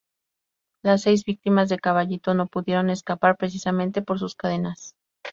Las 0.81 1.03
seis 1.03 1.25
víctimas 1.25 1.69
de 1.69 1.77
Caballito 1.77 2.33
no 2.33 2.47
pudieron 2.47 2.89
escapar 2.89 3.37
precisamente 3.37 4.01
por 4.01 4.17
sus 4.17 4.33
cadenas. 4.33 4.95